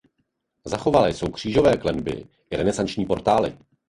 Zachované 0.65 1.13
jsou 1.13 1.27
křížové 1.31 1.77
klenby 1.77 2.25
i 2.49 2.55
renesanční 2.57 3.05
portály. 3.05 3.57